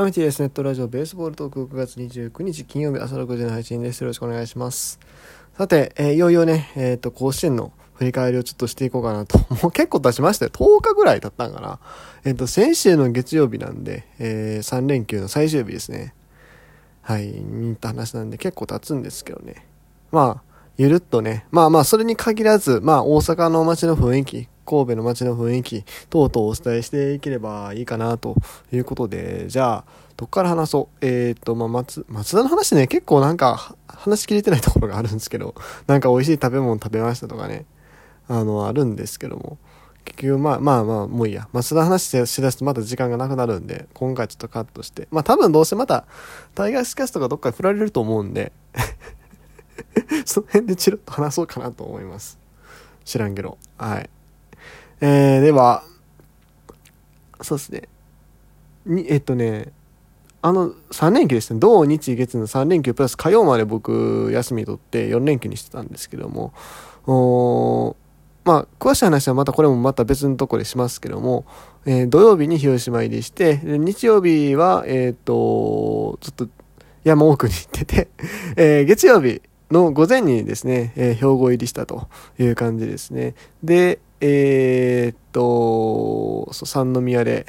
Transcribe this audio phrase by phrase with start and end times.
[0.00, 0.40] アミティです。
[0.40, 4.00] ネットラジオベースボールトーク9月29日金曜日朝6時の配信です。
[4.00, 4.98] よろしくお願いします。
[5.58, 9.38] さて、えーいよいよね、えっ、と、甲子園の振り返りをちょっとしていこうかなと。
[9.62, 10.52] もう結構経ちましたよ。
[10.54, 11.80] 10日ぐらい経ったんかな。
[12.24, 16.14] えっ、と、先週の月曜日なんで、え3連休の最終日ですね。
[17.02, 19.66] はい、にった話なんで結構経つんですけどね。
[20.12, 20.42] まあ、
[20.78, 28.36] ゆるっとね、まあまあ、それに限らず、まあ、大阪の街の雰囲気、神戸の街の雰囲気、等々お伝えしていければいいかな、と
[28.72, 29.84] いうことで、じゃあ、
[30.16, 30.96] どっから話そう。
[31.04, 35.54] えっ、と、まあ、松、松田の話ね、結構なんか、は話しきれてないところがあるんですけど、
[35.88, 37.66] なんか美味しい食べ物食べましたとかね、
[38.28, 39.58] あの、あるんですけども、
[40.04, 41.48] 結局、まあまあまあ、もういいや。
[41.52, 45.08] 松田の話ししだすとまた時間がなくなるんで、今回ちょっとカットして。
[45.10, 46.06] まあ多分どうせまた、
[46.54, 48.52] タイガースキャストがどっかで振られると思うんで、
[50.24, 52.38] その辺でチロッと話そうかなと思います。
[53.04, 53.58] 知らんけど。
[53.76, 54.10] はい。
[55.00, 55.82] えー、では、
[57.42, 57.88] そうですね。
[58.84, 59.72] に、えっとね、
[60.42, 61.60] あの、3連休でしたね。
[61.60, 66.52] 土日月の3連休プラス火曜まで僕休み取って4連休にしてたんですけども、
[67.06, 67.96] お
[68.44, 71.44] まあ、詳しい話はまたこれもまた別のとこでしますけども、
[71.86, 76.48] えー土曜日に広島入りして、日曜日は、えっ、と、ちょっと
[77.04, 78.08] 山奥に行ってて、
[78.56, 83.34] えー月曜日の午前にですね、えー兵庫入りしたという感じですね。
[83.62, 87.46] で、えーっと、そう三宮で、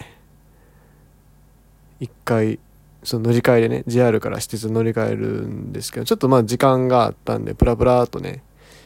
[1.99, 2.59] 一回、
[3.03, 8.43] その乗り換えでね、JR から私鉄乗り換えるんですけど、ちょっとまあ時間があったんで、プラプラーっとね、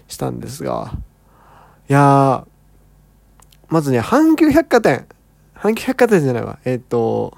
[0.08, 0.94] したんですが、
[1.90, 2.46] いやー、
[3.68, 5.08] まずね、阪急百貨店。
[5.56, 6.60] 阪急百貨店じゃないわ。
[6.66, 7.38] えーっと、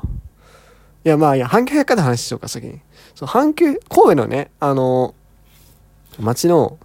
[1.03, 2.79] いやまあいや、阪急百貨店話しようか、先に。
[3.15, 5.15] そう、阪急、神戸のね、あの、
[6.19, 6.77] 町の、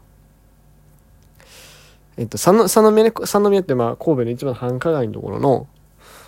[2.16, 5.66] えっと、三三宮ね、三宮ってまあ神戸の一番繁華街のところの、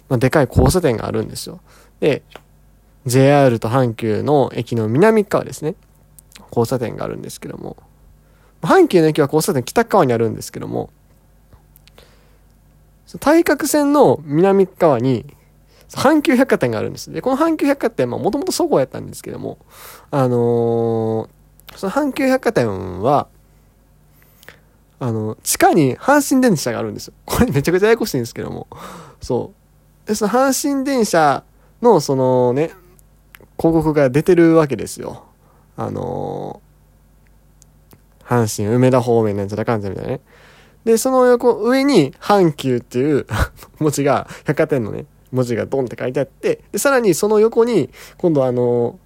[0.09, 1.61] まあでかい交差点があるんですよ。
[2.01, 2.23] で、
[3.07, 5.75] JR と阪急の駅の南側ですね。
[6.49, 7.77] 交差点があるんですけども、
[8.63, 10.91] 阪急の駅は交差点北側にあるんですけども、
[13.21, 15.27] 対角線の南側に、
[15.91, 17.13] 阪急百貨店があるんです。
[17.13, 19.59] で、この阪急百貨店はもともとそごうやったんですけども、
[20.11, 21.44] あのー
[21.77, 23.29] その阪急百貨店は、
[25.01, 27.15] あの、地下に阪神電車があるんですよ。
[27.27, 28.67] これめちゃくちゃややこしいんですけども。
[29.21, 29.53] そ
[30.05, 30.09] う。
[30.09, 31.45] で、その阪神電車
[31.83, 32.71] の、そのね、
[33.59, 35.25] 広告が出てるわけですよ。
[35.77, 36.65] あのー
[38.25, 40.21] 阪神梅田方面なんちゃらかんちゃみたいなね。
[40.85, 43.27] で、その横、上に阪急っていう
[43.79, 48.99] 文字が、百貨店のね、文字がドンって書いてあって、で、さらにその横に、今度あの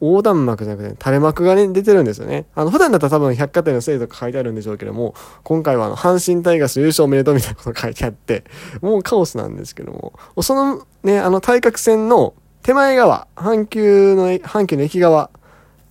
[0.00, 2.46] 横断幕じゃなくて、垂れ幕がね、出てるんですよね。
[2.54, 8.44] あの、普段だったら多分百貨店のせいとか書いてあるんでしょうけども、今回はあの、阪神タイガース優勝おめでとうみたいなこと書いてあって、
[8.80, 10.12] もうカオスなんですけども、
[10.42, 15.30] そのね、あの、対角線の手前側、阪急の、阪急の駅側、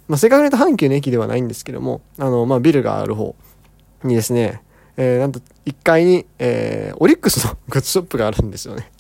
[0.08, 3.36] まあ、正確に言うと阪急の駅ではないんですけども、あの、まあ、ビルがある方
[4.04, 4.62] にですね、
[4.98, 8.92] えー、なんと1階に、えー、オリックスのグッズショップがあるんですよね。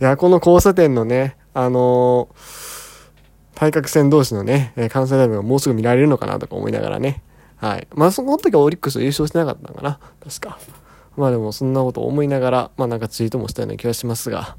[0.00, 2.28] いや、この交差点のね、あの
[3.54, 7.22] 対角線同士のね、関西ダイブがもうすぐ見られるのかなとか思いながらね。
[7.56, 7.88] はい。
[7.92, 10.58] まあ、その時はオリックス優勝してなかったのかな確か。
[11.16, 14.56] まあでも、そんなことを思いながら、まあなんかツイートもしたような気がしますが。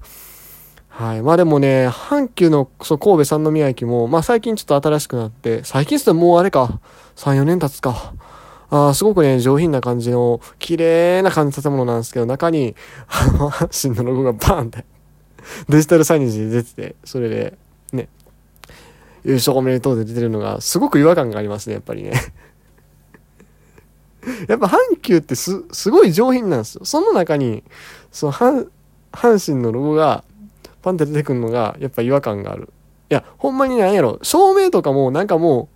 [0.89, 1.21] はい。
[1.21, 6.81] まあでもね、阪急の、そう、神戸三宮駅も、まあ最近ちょっと新しくなって、最近っつもうあれか、
[7.15, 8.13] 3、4年経つか。
[8.71, 12.75] あすごくね、上品な感じの、綺麗な感じの建物なんですけど、中に、
[13.07, 14.85] あの、阪神のロゴがバーンって、
[15.67, 17.57] デジタルサイネージで出てて、それで、
[17.93, 18.09] ね、
[19.23, 22.11] 優勝おめでとうで出てるのが、すごく違和感がありますね、やっぱりね。
[24.47, 26.85] やっぱ阪急ってす、すごい上品なんですよ。
[26.85, 27.63] その中に、
[28.11, 28.67] その阪、
[29.11, 30.23] 阪神のロゴが、
[30.81, 32.69] パンって出てくるのが、やっぱ違和感がある。
[33.09, 35.69] いや、ほんまになんやろ、照明とかもなんかも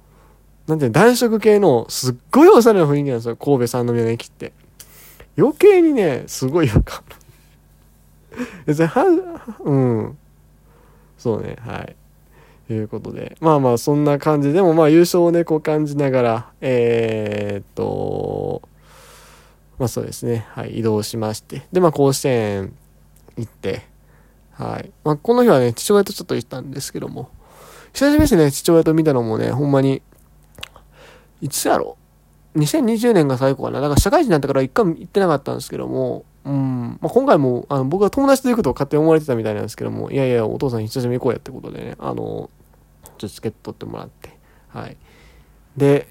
[0.67, 4.53] う、なんていうの暖色系の、すっごいおしゃれな雰囲気なんですよ、神戸三宮の駅って。
[5.38, 7.22] 余計にね、すごい違和感ある。
[8.66, 9.05] 別に、は、
[9.63, 10.17] うん。
[11.18, 11.95] そうね、はい
[12.68, 12.74] と。
[12.74, 13.38] いうことで。
[13.39, 18.62] まあまあ、そんな感じでも、まあ、優勝をね、こう感じながら、えー、っと、
[19.80, 21.63] まあそうですね、はい、移動しまして。
[21.71, 22.74] で、まあ、甲子園
[23.38, 23.83] 行って、
[24.53, 24.91] はい。
[25.03, 27.29] まあ、この日はね、父親とちょっと行ったんですけども、
[27.94, 30.01] 久しぶりですね、父親と見たのもね、ほんまに、
[31.41, 31.97] いつやろ
[32.56, 33.81] ?2020 年が最後かな。
[33.81, 36.98] だから社会人になってから一回も行ってなかったんですけども、うん。
[37.01, 42.50] まあ、今回も、あの、僕は友達と行くと勝手に思われてたみたいなんですけども、いやいや、お父さん久しぶりに行こうやってことでね、あの、ちょっ
[43.18, 44.38] とチケット取ってもらって、
[44.69, 44.98] はい。
[45.78, 46.07] で、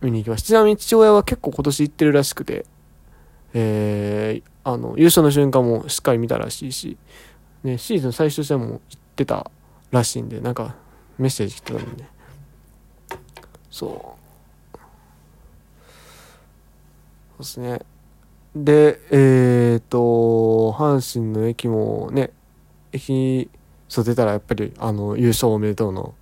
[0.00, 0.48] 見に行きました。
[0.48, 2.64] ちなみに父親は結構今年行ってるらしくて、
[3.52, 6.96] えー、あの、優勝の瞬間もしっかり見たらしいし、
[7.62, 8.80] ね、シーズン最終戦も行っ
[9.16, 9.50] てた
[9.90, 10.76] らしいんで、なんか
[11.18, 12.08] メッセージ来てたんで、ね、
[13.70, 13.90] そう。
[17.36, 17.80] そうですね。
[18.54, 22.30] で、えっ、ー、と、阪神の駅もね、
[22.92, 23.48] 駅、
[23.88, 26.14] そう出たらやっぱり、あの、優勝おめでとうの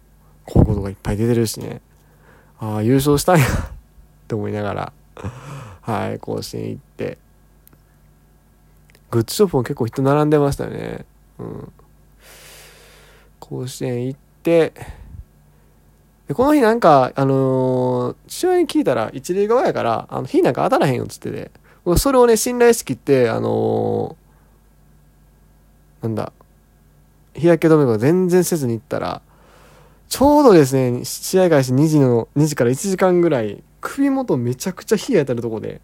[0.47, 1.81] 広告がいっぱい出てるしね、
[2.59, 3.49] ああ、優勝したんや っ
[4.29, 4.93] て思いながら、
[5.81, 7.19] はい、甲子園行って、
[9.11, 11.07] グッズショップも結構人並んでましたよね。
[11.39, 11.73] うん。
[13.41, 14.75] 甲子園行って、
[16.27, 21.51] でこの日なんか、あのー、父親に聞いたら、一塁側やから、あの、日なんか当たらへんよっつってて、
[21.97, 26.33] それをね、信頼しきって、あのー、なんだ、
[27.35, 29.23] 日焼け止めが全然せずに行ったら、
[30.09, 35.81] ちょうどですね、試合開始2時の、2時から1時間ぐらい、首元めちゃくちゃ火当たるとこで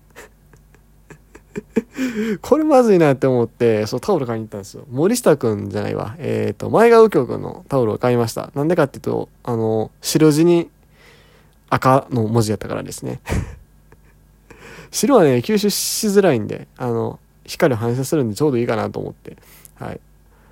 [2.43, 4.85] これまずいなって思って、そう、タオル買いに行ったんですよ。
[4.91, 6.17] 森下くんじゃないわ。
[6.19, 8.50] えっ、ー、と、前川右京くんのタオルを買いました。
[8.55, 10.71] なんでかっていうと、あの、白地に
[11.71, 13.21] 赤の文字やったからですね。
[14.94, 19.37] 白はね、吸収しづらいんで、あの、光を反射するんでちょうどいいかなと思って。
[19.75, 20.00] はい。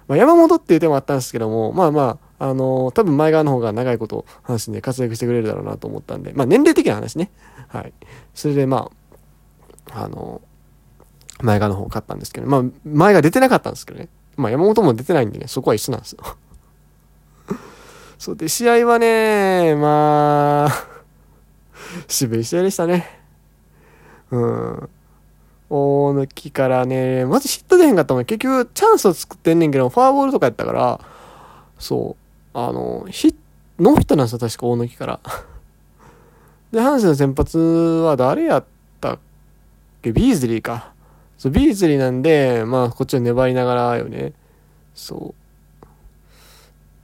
[0.08, 7.30] まあ、山本っていう手もあったんですけども、まあまあ、あのー、多分前側の方が長いこと阪神で活躍してくれるだろうなと思ったんで、まあ年齢的な話ね。
[7.68, 7.92] はい。
[8.34, 8.90] それでま
[9.92, 14.08] あ、あのー、前側の方を買ったんですけど、まあ前が出てなかったんですけどね。
[14.36, 16.18] まあ山本も出てないんでね、そこは一緒なんですよ。
[18.18, 20.86] そうで、試合はね、まあ、
[22.06, 23.21] 渋い試合でしたね。
[24.32, 24.88] うん。
[25.70, 31.00] 大貫からね、まずヒット出へんかったもん結局チャンスを作ってんねんけど、フォアボールとかやったから、
[31.78, 32.16] そ
[32.54, 33.34] う、あの、ヒッ
[33.78, 35.20] ノーヒットなんですよ、確か大貫から。
[36.72, 38.64] で、阪神の先発は誰やっ
[39.00, 39.18] たっ
[40.02, 40.12] け？
[40.12, 40.92] ビーズリーか。
[41.38, 44.32] そう、ビーズリーなんで、まあ、こっちは粘りながらよね。
[44.94, 45.41] そう。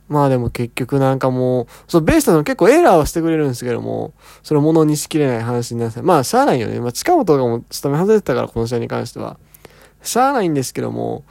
[0.08, 6.80] まあでも結局なんかもう、そう、ベイスターズも結構エラーはしてくれるんですけども、それを物にしきれない話になって、まあしゃあないよね。
[6.80, 9.38] まあ近本がも務め外れてたから、この試合に関しては。
[10.02, 11.24] しゃあないんですけども、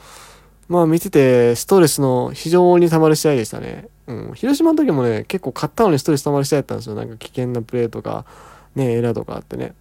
[0.70, 3.88] まあ見てて、ストレスの非常に溜まる試合でしたね。
[4.06, 4.32] うん。
[4.36, 6.96] 広島の時もね、結構勝ったのにストレス溜まる試合だったんですよ。
[6.96, 8.26] なんか危険なプレーとか、
[8.76, 9.74] ね、エラーとかあってね。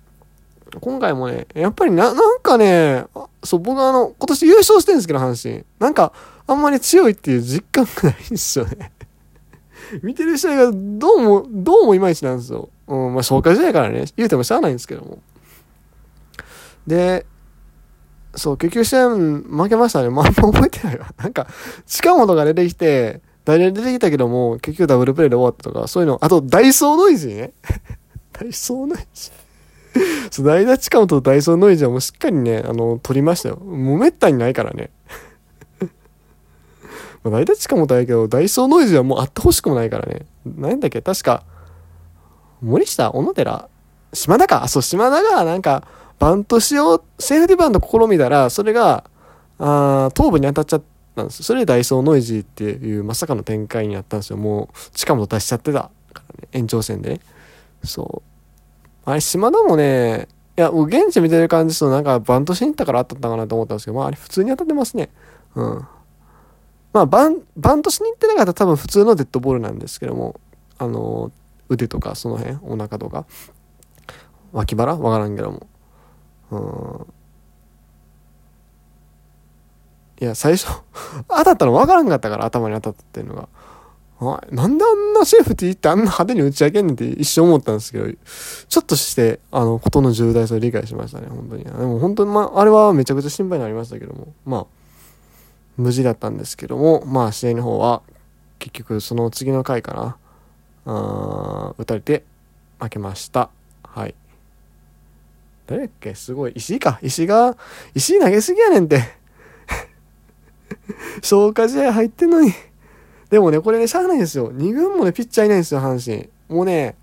[0.81, 3.04] 今回もね、やっぱりな、なんかね、
[3.44, 5.64] そう、僕あの、今年優勝してるんですけど、阪神。
[5.78, 6.12] なんか、
[6.46, 8.93] あんまり強いっていう実感がないんですよね
[10.02, 12.69] 見てる試合がどうも、どうもいまいちなんですよ。
[12.87, 15.19] うん、まあ紹介試合からね、言うてもしゃあないんですけども。
[16.87, 17.26] で、
[18.34, 20.10] そう、結局試合負けましたね。
[20.10, 21.12] まあ、あんま覚えてないわ。
[21.19, 21.46] なんか、
[21.87, 27.52] 近本が出てきて、代打出てきたけども、結局ダブルプレイで終わったとか、そういうの、あと、ダイソーノイジーね。
[28.32, 29.32] ダイソーノイジー。
[30.31, 33.56] そう、代打近本とダイソーノイジーはもうしっかりね、あの、取りましたよ。
[33.56, 34.90] もうめったにないからね。
[37.31, 40.26] まあ、大体近本はいけど、ダイソーノイズはもうあってほしくもないからね。
[40.44, 41.02] 何だっけ？
[41.02, 41.43] 確か、
[42.62, 43.69] 森下小野寺？
[44.12, 44.69] 島田か？
[44.69, 45.82] そう、島田がなんか、
[46.19, 49.05] バントしよう、セーフティバント試みたら、それが、
[49.58, 50.82] あ頭部に当たっちゃっ
[51.14, 54.37] たんですそれでダイソーノイジーっていうまさかの展開になったんですよ。
[54.37, 56.49] もう、近本出しちゃってたからね。
[56.52, 57.20] 延長戦でね。
[57.84, 58.22] そ
[59.05, 59.11] う。
[59.11, 65.11] あれ、島田もね、いや、現地見てる感じとなんかバントしに行ったから当たったかなと思ったんですけど、まああれ普通に当たってますね。
[65.55, 65.87] うん。
[66.96, 70.41] まあバン、バントしに行ってなかったら多分普通のデッドボールなんですけども、
[70.79, 71.31] あの、
[71.69, 73.26] 腕とかその辺、お腹とか、
[74.53, 74.96] 脇腹？
[74.96, 75.67] わからんけども。
[76.50, 77.06] うん。
[80.22, 80.69] いや、最初
[81.29, 83.50] 当たったの分からんかったから、頭に当たったっていうのが。
[84.50, 91.65] なんであんなセーフティーってあんな派手に打ち上げんねんって一瞬思ったんですけど、ちょっとして、あの、ことの重大さを理解しましたね、本当に。
[91.65, 94.67] でも本当に、まあ、あれはめちゃくちゃ心配になりましたけども、まあ、
[95.77, 98.03] 無事だったんですけども、まあ試合の方は
[98.59, 100.17] 結局その次の回かな、
[100.87, 102.25] あ打たれて
[102.79, 103.51] 負けました。
[103.83, 104.15] はい。
[105.67, 106.15] 誰だっけ？
[106.15, 106.53] すごい。
[106.55, 106.99] 石井か。
[107.03, 107.56] 石が、
[107.95, 109.03] 石井投げすぎやねんって。
[111.23, 112.53] 消化試合入ってんのに。
[113.31, 114.53] でもね、これね、しゃあないんですよ。
[114.53, 116.29] 2軍もね、ピッチャーいないんですよ、阪神。
[116.49, 116.95] もうね、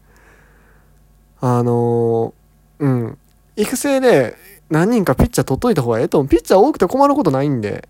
[1.42, 3.18] あのー、うん。
[3.58, 4.36] 育成で
[4.70, 6.30] 何人かピッチャー取っといた方がええと思う。
[6.30, 7.90] ピッチャー多くて困ることないんで。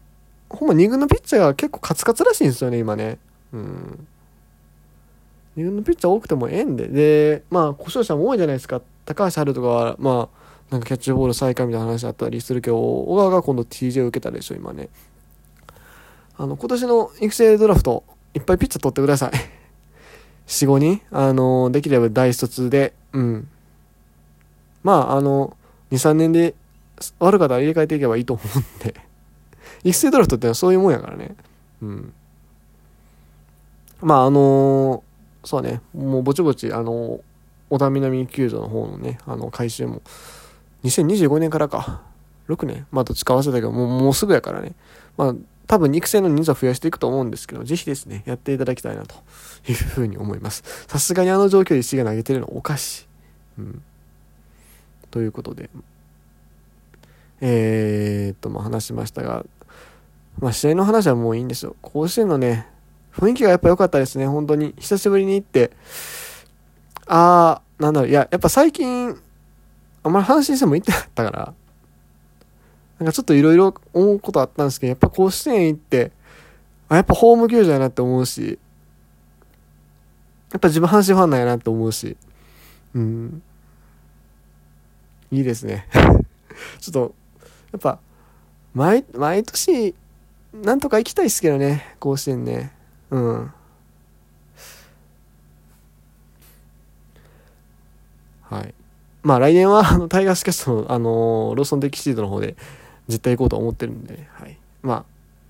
[0.53, 3.17] ほんま2軍のピッチャーが結構カツカツらしいんですよね、今ね。
[3.51, 4.07] うん。
[5.57, 6.87] 2軍のピッチャー多くてもええんで。
[6.87, 8.81] で、まあ、故障者も多いじゃないですか。
[9.05, 14.89] 高橋春とかは、まあ、なんかキャッチボール再開みたいな話あったりするけど、小川が今度 TJ を受けたでしょ、今ね。
[16.37, 19.31] あの、今年の育成ドラフト、いっぱいピッチャー取ってください。
[20.47, 23.47] 4、5人、あの、できれば大卒で、うん。
[24.83, 25.55] まあ、あの、
[25.91, 26.55] 2、3年で
[27.19, 28.95] 悪かったら入れ替えていけばいいと思うんで。
[29.83, 31.35] 育成ドラフトってのはそういうもんやからね。
[31.81, 32.13] うん。
[34.01, 35.01] まあ、あのー
[35.45, 37.21] そうね、もうぼちぼち、あのー
[37.69, 40.03] 小田南球場の方のね、あの、改修も、
[40.83, 42.03] 2025年からか、
[42.47, 44.73] 6年まあ、どっちか合わせたけど、もう、もうすぐやからね。
[45.17, 49.15] まあ、多分育成の人数は増やしていくと思うんですけど、ぜひですね、やっていただきたいなと
[49.67, 50.63] いうふうに思います。
[50.87, 53.05] さすがにあの状況で石が投げてるのおかしい。
[53.59, 53.81] うん。
[55.09, 55.71] ということで、
[57.41, 59.45] えー、っと、まあ話しましたが、
[60.39, 61.75] まあ試合の話はもういいんですよ。
[61.81, 62.67] 甲子園のね、
[63.13, 64.73] 雰囲気がやっぱ良かったですね、本当に。
[64.77, 65.71] 久しぶりに行って、
[67.07, 69.15] あー、なんだろう、いや、やっぱ最近、
[70.03, 71.53] あんまり阪神戦も行ってなかったから、
[72.99, 76.11] なんかちょっといろいろ思うことあったんですけど、やっぱ甲子園行って、
[76.89, 78.59] あ、やっぱホーム球場やなって思うし、
[80.51, 82.15] やっぱ自分阪神ファンなんやなって思うし、
[82.93, 83.41] うん。
[85.31, 85.87] いいですね。
[86.79, 87.15] ちょっと、
[87.71, 87.99] やっぱ、
[88.73, 89.95] 毎、毎年、
[90.53, 92.71] なんとか行きたいですけどね、甲子園ね。
[93.09, 93.53] うん。
[98.43, 98.73] はい。
[99.23, 102.55] まあ来年は、あの、タイガースキャストの、あのーローソンデキシートの方で、
[103.07, 104.57] 絶対行こうと思ってるんで、はい。
[104.83, 105.05] まあ、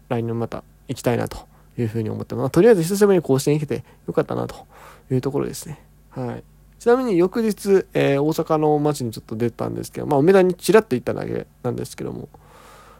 [0.09, 2.43] 来年また行きたいなというふうに思ってます。
[2.43, 4.67] まあ、とりあえず久しぶりに甲子園行けてよかったなと
[5.11, 5.79] いうところですね。
[6.11, 6.43] はい。
[6.79, 12.29] ちなみに翌日、えー大阪の街にちょっと出たんですけど、まあ、梅田にちらっと行っただけなんですけども、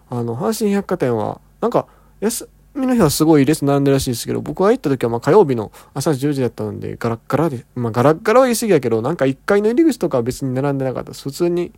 [0.10, 1.88] あの、阪神百貨店は、なんか、
[2.20, 11.14] 休みの日はすごい列並んでるらしいですけど、僕が行った時はまあ火曜日の朝10時だったので、ガラッガラで、まあガラッガラは言い過ぎやけど、なんか1階の入り口とかは別に並んでなかった。
[11.14, 11.72] 普通に、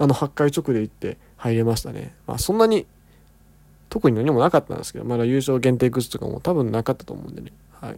[0.00, 2.12] あの、8階直で行って入れましたね。
[2.26, 2.86] まあそんなに、
[3.88, 7.52] 特に何もなかったんですけど、まだ優勝限定グッズとかも多分なかったと思うんでね。
[7.80, 7.96] はい。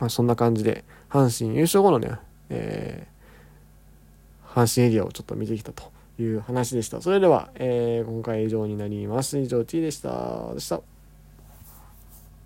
[0.00, 2.18] まあ、そんな感じで、阪神優勝後のね、
[2.50, 7.00] えー、阪神エリアをちょっと見てきたという話でした。
[7.02, 9.38] それでは、えー今回以上になります。
[9.38, 10.54] 以上、T でした。
[10.54, 10.91] でした。